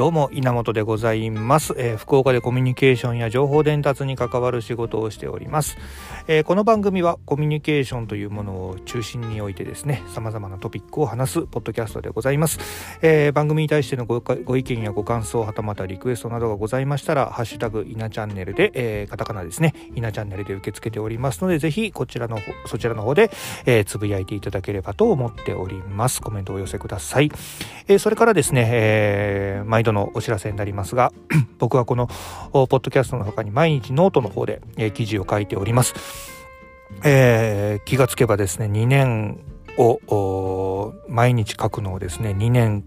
[0.00, 5.76] どうも稲本でございます、えー、福岡でコミュニケーションや情報伝達に関わる仕事をしております、
[6.26, 12.60] えー、この番組はコミュニケーションというものを中心においてですね様々なトピックを話すポッドキャストでございます、
[13.02, 23.30] えー、番組に対してのご意見やご感想はたまたリクエストなどがございましたらハッシュタグ稲チャンネルで、えカタカナですね稲チャンネルで受け付けておりますのでぜひこちらのそちらの方で、
[23.66, 26.22] えつぶやいていただければと思っております。
[26.22, 27.30] コメントをお寄せください、
[27.86, 31.12] えそれからですね、え毎度のお知らせになりますが
[31.58, 32.06] 僕はこの
[32.52, 35.94] ポッドキャストの他に毎日ノートの方で、え記事を書いております、
[37.04, 39.40] えー、気がつけばですね2年
[39.78, 42.84] を毎日書くのをですね2年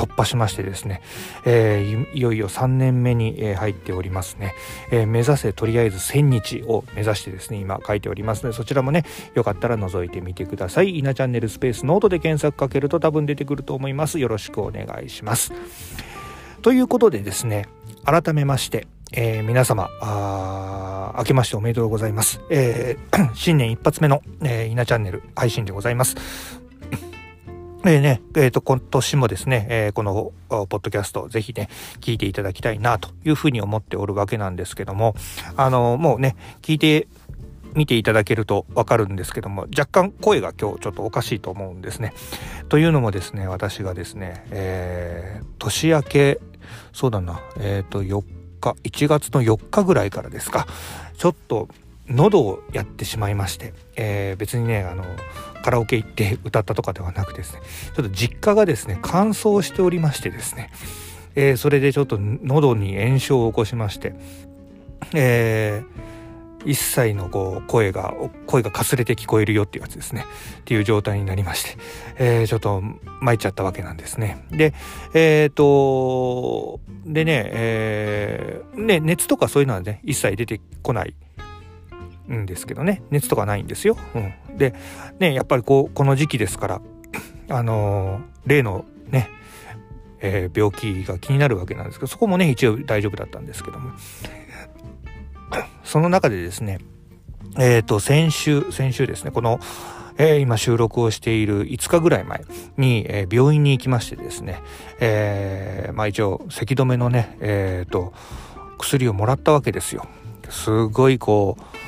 [0.00, 1.02] 突破しましてですね、
[1.44, 4.54] えー、いよいよ3年目に、えー、入っておりますね、
[4.90, 15.52] えー、目指せとりあえず1000日を目指してですね今書いておりますのでそちらもねよかったら覗いてみてください稲チャンネルスペースノートで検索かけると多分出てくると思いますよろしくお願いします
[16.62, 17.68] ということでですね
[18.06, 22.40] 改めましてえー、皆様あ、明けましておめでとうございます。
[22.48, 26.59] えー、 新年一発目の、えー、稲チャンネル配信でございます。
[27.82, 35.14] えー、ね、え、ー、と、今年もですね、えー、この、ポッドキャスト、ぜひね、聞いていただきたいな、というふうに思っておるわけなんですけども、
[35.56, 37.08] あの、もうね、聞いて
[37.74, 42.12] 見ていただけるとわかるんですけども、若干声が今日ちょっとおかしいと思うんですね。
[42.68, 46.40] というのもですね、私がですね、えー、年明け、
[46.92, 48.22] そうだな、えっ、ー、と、4
[48.60, 50.66] 日、1月の4日ぐらいからですか、
[51.16, 51.68] ちょっと
[52.10, 55.04] 喉をやってしまいまして、えー、別にね、あの、
[55.62, 57.60] カラオケ行って歌ったとかではなくですね
[57.94, 60.70] ちょっと実家がですね乾燥しておりましてですね、
[61.34, 64.14] えー、それでちょっと喉に炎症を起こしまして
[65.14, 68.14] えー、一切のこう声が
[68.46, 70.24] 声がかすれて聞こえるよっていうやつですね
[70.60, 71.78] っていう状態になりまして、
[72.18, 72.82] えー、ちょっと
[73.20, 74.44] 参っちゃったわけなんですね。
[74.50, 74.74] で
[75.14, 81.14] えっ、ー、とでね,、えー、ね熱とかそういうのはね一切出てこない
[82.32, 83.96] んですけどね熱とかないんですよ。
[84.14, 84.74] うん、で
[85.18, 86.82] ねやっぱりこうこの時期ですから
[87.48, 89.28] あのー、例のね、
[90.20, 93.90] えー、病気が気になるわけなんですけどそこもね一応大丈夫だったんですけども
[95.82, 96.78] その中でですね
[97.58, 99.58] えっ、ー、と先週先週ですねこの
[100.18, 102.44] え、今収録をしている5日ぐらい前
[102.76, 104.60] に、え、病院に行きましてですね、
[105.00, 108.12] え、まあ一応咳止めのね、えーと
[108.80, 110.06] 薬をもらったわけですよ。
[110.48, 111.79] すごいこう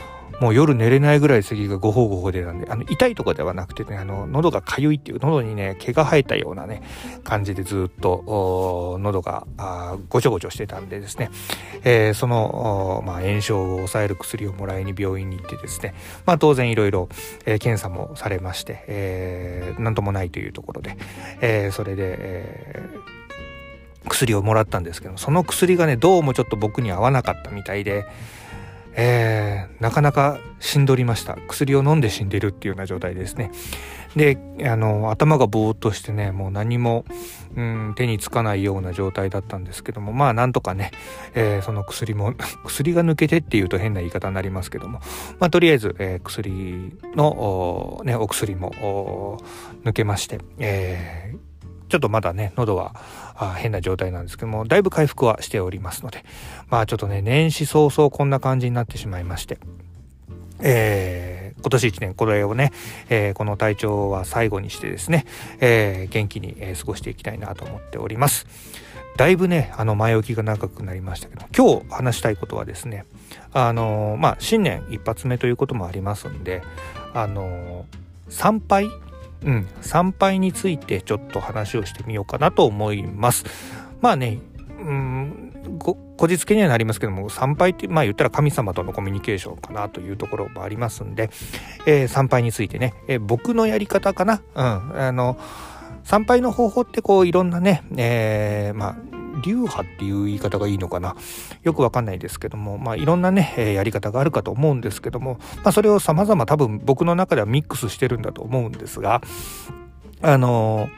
[0.42, 6.82] もう夜寝れないぐらい咳がごほごほでなんで、あの、痛いとかではなくてね、あの、喉が痒いっていう、喉にね、毛が生えたようなね、
[7.22, 9.46] 感じでずっと、喉が
[10.08, 11.30] ごちょごちょしてたんでですね、
[11.84, 15.94] えー、その、まあ、炎症を抑える薬をもらいに病院に行ってですね、
[16.26, 17.08] まあ、当然いろいろ、
[17.46, 20.96] えー、検査もされまして、えー、なんともないというところで、
[21.40, 28.06] えー、それで、えー、薬をもらったんですけどその薬がねどうもちょっと僕に合わなかったみたいで、
[28.94, 31.36] えー、なかなか死んどりました。
[31.48, 33.50] 薬を飲んで死んでるっていうような状態ですね。
[34.16, 37.04] であの頭がぼーっとしてねもう何も、
[37.56, 40.90] うん、手につかないような状態だったんですけどもまあなんとかね、
[41.34, 45.00] えー、その薬も 薬が抜けてっていうと変な言い方になりますけども
[45.38, 49.38] まあとりあえず、えー、薬のお,、ね、お薬も
[49.84, 51.52] 抜けまして、えー
[51.92, 52.96] ちょっとまだね、喉は
[53.36, 56.24] あ変な状態なんですけども、だいぶ回復はしておりますので、
[56.68, 59.58] まあちょっとね、年始早々こんな感じになってしまいまして、
[60.60, 62.72] えー、今年1年これをね、
[63.08, 65.26] えー、この体調は最後にしてですね、
[65.60, 68.46] えー、元気に、え過ごしていきたいなと思っております。
[69.16, 73.04] だいぶね、あの前置きが長くなりましたけど、今日話したいことはですね、
[73.52, 76.62] あのまあ新年一発目ということもありますんで、
[77.12, 77.84] あの
[78.28, 78.90] 参拝
[79.44, 83.44] うん、参拝についてちょっと話をしてみようかなと思います。
[84.00, 84.38] まあね、
[84.80, 91.30] うんこじつけにはなりますけども参拝ってまあ言ったら神様とのコミュニケーションかなというところもありますんで、
[91.86, 95.36] えー、参拝についてね、えー、僕のやり方かな、うん、あの
[96.04, 98.96] 参拝の方法ってこういろんなね、えー、まあ
[99.42, 101.16] 流派っていう言い方がいいのかな
[101.62, 109.22] よくわかんないですけども、まあ、いろんなね、えー、やり方があるかと思うんですけども、まあ、それを様々多分僕の中ではミックスしてるんだと思うんですが、
[110.20, 110.90] あのー、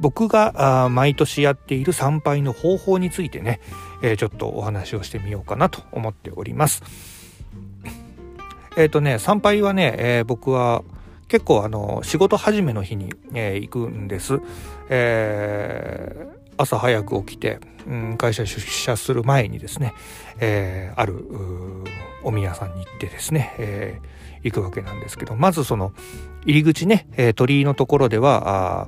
[0.00, 3.60] 僕が毎年やっている参拝の方法についてね、
[4.02, 6.82] えー、ちょっとお話をしてみようかなと思っております。
[8.76, 10.82] えっ、ー、とね、参拝はね、えー、僕は
[11.34, 14.40] 結構あの仕事始めの日に、えー、行くんです。
[14.88, 17.58] えー朝早く起きて、
[17.88, 19.92] うん、会社出社する前にですね、
[20.38, 21.26] えー、ある
[22.22, 25.92] お宮さんに行ってですね、えー、行くわけなんですけどまずその
[26.46, 28.86] 入り口ね、えー、鳥居のところでは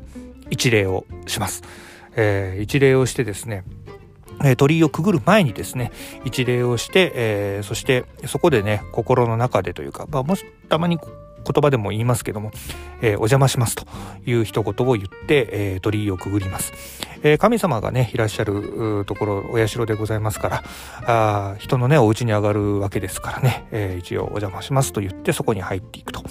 [0.49, 1.65] 一礼をします。
[2.15, 3.65] えー、一礼をしてですね
[4.45, 5.91] え鳥居をくぐる前にですね
[6.25, 11.01] 一礼をして、えー、そしてそこでね心の中でというか、まあ、もしたまに
[11.47, 12.51] 言葉でも言いますけども、
[13.01, 13.87] えー、お邪魔しますと
[14.27, 16.73] いう一言を言って、えー、鳥居をくぐります、
[17.23, 20.65] えー、神様がねいらっしゃるところお社でございますから
[21.07, 26.23] あ人のねお家に上がるわけですからね、え一応お邪魔しますと言ってそこに入っていくと。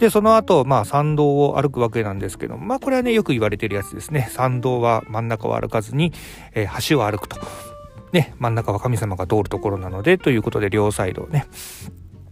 [0.00, 4.28] で、その後、まあ、参道を歩くわけなんですけどまあ、これはね、よく言われてるやつですね。
[4.30, 6.14] 参道は真ん中を歩かずに、
[6.54, 7.36] え、橋を歩くと。
[8.12, 11.46] ね、真ん中は神様が通るところなので、ということで、両サイドをね、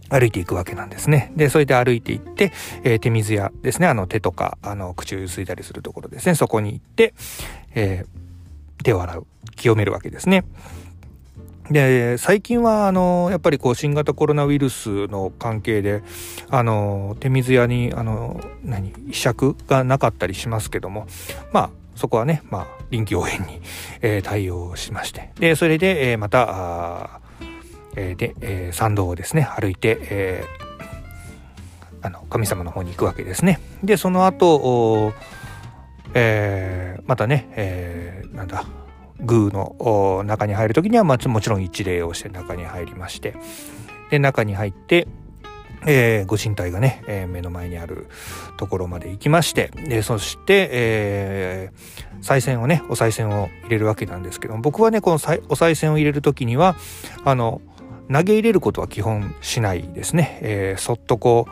[0.09, 1.31] 歩いていくわけなんですね。
[1.35, 2.51] で、それで歩いていって、
[2.83, 3.87] えー、手水屋ですね。
[3.87, 6.35] あの手とか、あの口をゆすいたりするところですね。
[6.35, 7.13] そこに行って、
[7.75, 10.45] えー、手を洗う、清めるわけですね。
[11.71, 16.01] で、最近は、あの、やっぱりこう、新型コロナウイルスの関係で、
[16.49, 21.05] あの、手水屋に、あの、何、試釈がなかったりしますけども、
[21.51, 23.61] まあ、そこはね、まあ、臨機応変に、
[24.01, 27.21] えー、対応しまして、で、それで、えー、また、
[27.95, 33.59] で、参道をですね、歩いて、えー、あの、神様の方に行くわけですね。
[33.83, 35.13] で、その後、
[36.13, 38.65] えー、またね、えー、なんだ、
[39.19, 43.35] 宮の中に入る時には、まあ、もちろん一礼をして中に入りまして、
[44.09, 45.07] で、中に入って、
[45.85, 48.07] えー、ご神体がね、えー、目の前にある
[48.57, 55.15] ところまで行きまして、で、そして、えー、賽銭をね、お賽銭を入れるわけなんですけども、僕はね、この
[55.49, 56.75] お賽銭を入れる時には、
[57.23, 57.61] あの、
[58.11, 60.39] 投げ入れることは基本しないですね。
[60.41, 61.47] えー、そっとこ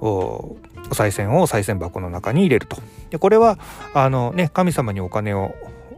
[0.00, 0.56] う、お
[0.90, 2.76] 賽銭を賽銭箱の中に入れると。
[3.10, 3.58] で、これは、
[3.94, 5.54] あのね、神様にお金を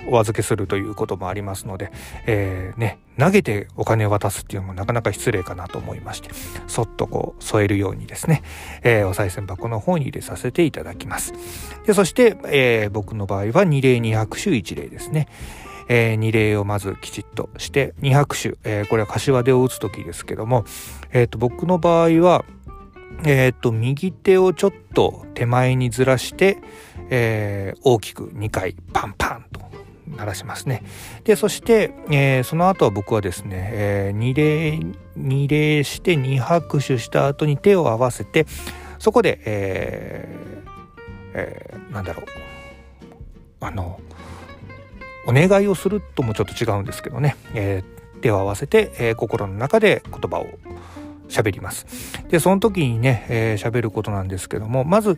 [0.07, 1.91] お預けするということもありますので、
[2.27, 6.31] えー、ね、投げてお金を渡すっていうのもなかなか失礼かなと思いまして、
[6.67, 8.43] そっとこう添えるようにですね、
[8.83, 11.33] えー、お賽銭箱の方に入れさせていただきます。
[11.87, 15.29] で、そして、えー、僕の場合は二礼二拍手一礼ですね。
[15.89, 20.65] えー、二礼をまずきちっとして、二拍手、えー、これは柏手を打つ時ですけども、
[21.13, 22.45] え、ー、と、僕の場合は、
[23.25, 26.59] えっ、と、右手をちょっと手前にずらして、
[27.11, 29.61] えー、大きく2回パンパンと
[30.17, 30.83] 鳴らしますね。
[31.25, 34.81] で、そして、えー、その後は僕はですね、えー、二礼、
[35.17, 38.47] 二礼して二拍手した後に手を合わせて、
[38.99, 40.71] そこで、えー、
[41.35, 42.27] えー、なんだろう、
[43.61, 44.01] あの、
[45.27, 50.47] お願いをするともちょっと違うんですけどね、えー、手を合わせて、えー、心の中で言葉を
[51.29, 51.87] 喋ります。
[52.29, 55.17] で、その時にね、えー、喋ることなんですけども、まず、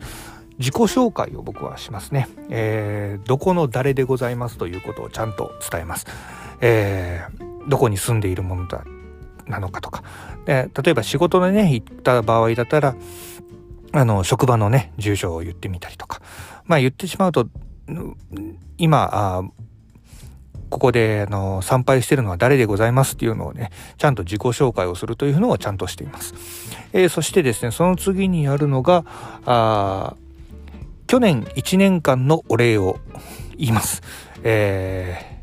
[0.57, 2.27] 自己紹介を僕はしますね。
[2.49, 6.07] えー、どこの誰でございますということをちゃんと伝えます。
[6.61, 8.83] えー、どこに住んでいるものだ、
[9.45, 10.03] なのかとか。
[10.45, 12.95] で例えば仕事でね、行った場合だったら、
[13.91, 16.21] あの、職場のね、住所を言ってみたりとか。
[16.65, 17.47] まあ言ってしまうと、
[18.77, 19.43] 今、あ
[20.69, 26.33] ここであの参拝してるのは誰でございますっていうのをね、ちゃんと自己紹介をするというのをちゃんとしています。
[26.93, 29.05] えー、そしてですね、その次にやるのが、
[29.45, 30.15] あ
[31.07, 32.99] 去年1年間のお礼を
[33.57, 34.01] 言います。
[34.43, 35.39] え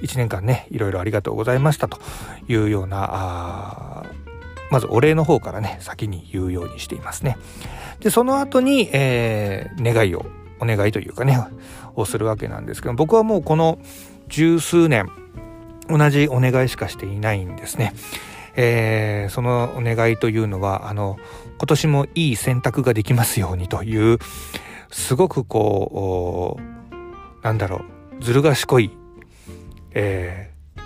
[0.00, 2.00] ー、1年間ね、いろいろありがとうございましたと
[2.48, 4.04] いうような、
[4.70, 7.38] まずお礼の方からね、先に言うようにしていますね。
[8.00, 10.26] で、その後に、えー、願いを、
[10.58, 11.38] お願いというかね、
[11.94, 13.78] をするわけなんですけど、僕はもうこの
[14.28, 15.08] 十数年、
[15.88, 17.92] 同じお願いしかしていないんですね。
[18.56, 21.18] えー、そのお願いというのは、あの、
[21.58, 24.18] 今年もいい選択ができますようにという、
[24.90, 27.84] すごくこう、なんだろ
[28.18, 28.90] う、ずる賢い、
[29.92, 30.82] えー、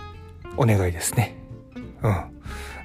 [0.57, 1.37] お願いですね。
[2.03, 2.40] うん。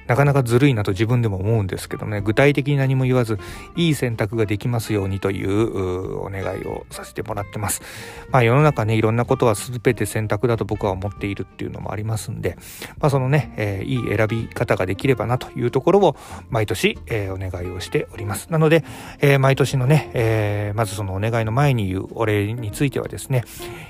[0.06, 3.38] なかなかずるいなと自分でも思うんですけどね、具体的に何も言わず、
[3.76, 7.82] いい選択ができますようにというお願いをさせてもらってます。
[8.30, 12.56] まあ世の中ね、いろんなことは全て選択だと僕は思っているっていうのもありますんで、
[12.98, 16.16] まあそのね、えー、いい選び方ができればなというところを
[16.50, 18.50] 毎年、えー、お願いをしております。
[18.50, 18.84] なので、
[19.20, 23.44] えー、毎年のね、えまずそのお願いの前に言うお礼についてはですね、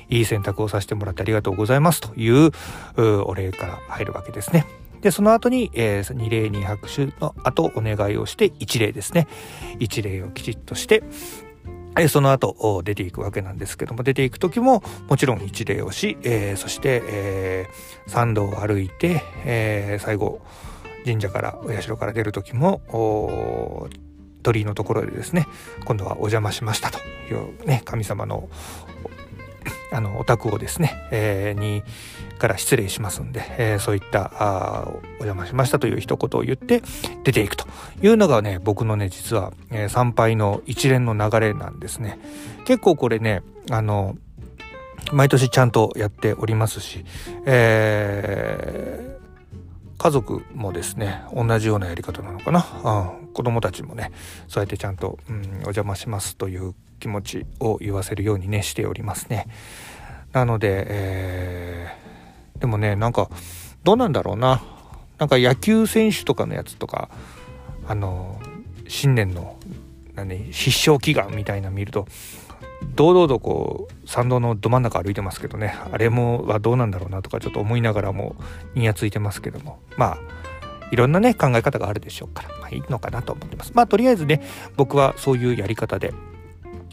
[0.08, 2.52] いい選択をさせてもらってありがとうございますという
[2.96, 4.85] お礼から入るわけですね。
[5.06, 9.28] で、その後に、えー、二礼二拍手の後お願いをして一礼ですね。
[9.78, 11.04] 一礼をきちっとして、
[11.96, 20.40] えその後出ていくわけなんですけども、出ていく時ももちろん一礼をし、えー、そして、えー、参道を歩いて、えー、最後、
[21.04, 23.88] 神社から、お社から出る時も、
[24.42, 25.46] 鳥居のところでですね、
[25.84, 28.48] 今度はお邪魔しましたというね、神様の
[29.92, 31.82] あの、お宅をですね、えー、に、
[32.38, 34.88] から失礼しますんで、えー、そういったあ、
[35.20, 36.82] お邪魔しましたという一言を言って
[37.24, 37.66] 出ていくと
[38.02, 42.18] いうのがね、僕のね、実は、えー、参拝の一連の流れなんですね。
[42.66, 44.16] 結構これね、あの、
[45.12, 47.04] 毎年ちゃんとやっておりますし、
[47.46, 52.66] えー、家族もですね同じようなやり方なのかな、
[53.20, 54.10] うん、子供たちもね
[54.48, 59.46] そうやってちゃんと、うん、お邪魔しますという気持ちを言わせるようにねしておりますね。
[60.32, 63.30] なので、えー、でもねなんか
[63.84, 64.62] どうなんだろうな。
[65.18, 67.08] なんか野球選手とかのやつとか
[67.86, 68.38] あの
[68.86, 69.56] 新年の
[70.14, 72.06] 何必勝祈願みたいな見ると
[72.94, 75.74] 堂々とこう参道のど真ん中歩いてますけどね。
[75.90, 78.36] あれもはどうなんだろうなとかちょっと思いながらも
[78.74, 79.78] にやついてますけども。
[79.96, 80.18] まあ
[80.92, 83.72] いろんなね考え方があるでしょうから、まあ、いいのかなと思ってます。
[83.74, 84.42] まあとりあえずね
[84.76, 86.12] 僕はそういうやり方で、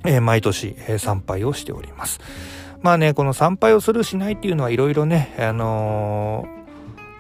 [0.06, 2.20] えー、毎年、えー、参拝をしております。
[2.82, 6.46] まあねこの参拝をするしないっていうのはいろいろねあの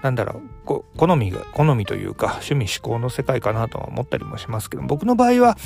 [0.01, 5.57] ー、なんだろうこ好みが好みというか趣味思考の世界かなとは思ったりもしますけど僕の場合は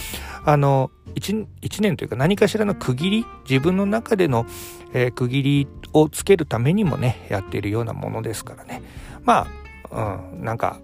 [0.45, 4.45] あの 1, 1年というか何かしらの区切り自分の中での、
[4.93, 8.81] えー、区切りをつけるためにもねやっているようなものですからね。
[9.23, 9.47] ま
[9.91, 10.79] あ、うん、なんか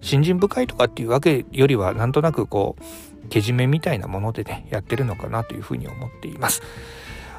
[0.00, 2.82] 信心深いとかっていうわけよりはなんとなくこう
[3.26, 6.62] けじめみたいなものでねやってるのかなというふうに思っています。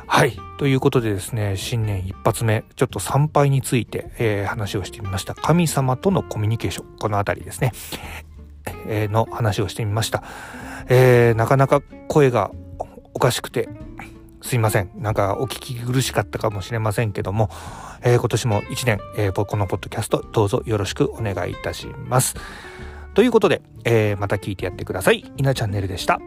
[0.10, 0.39] はい。
[0.58, 5.36] ということでですね、新年一発目、ちょっと参拝について、えー、話をしてみました。
[5.36, 7.74] 神様とのコミュニケーション、このあたりですね、
[8.88, 10.24] えー、の話をしてみました。
[10.88, 12.51] えー、なかなか声が
[13.13, 13.67] おかしくて、
[14.41, 14.91] すいません。
[14.96, 17.50] なんかお聞き苦しかったかもしれませんけども、
[18.01, 22.36] えー、今年も一年、えー、このポッドキャストどうぞよろしくお願いいたします。
[23.17, 25.25] ということで、えー、また聞いてやってください。
[25.38, 26.19] 稲チャンネルでした。